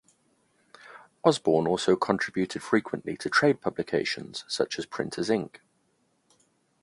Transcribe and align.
Osborn 1.23 1.67
also 1.67 1.95
contributed 1.95 2.63
frequently 2.63 3.15
to 3.15 3.29
trade 3.29 3.61
publications 3.61 4.43
such 4.47 4.79
as 4.79 4.87
Printer's 4.87 5.29
Ink. 5.29 5.61